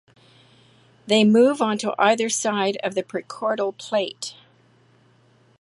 They 1.05 1.23
move 1.23 1.61
onto 1.61 1.91
either 1.99 2.27
side 2.27 2.77
of 2.81 2.95
the 2.95 3.03
prechordal 3.03 3.77
plate. 3.77 4.33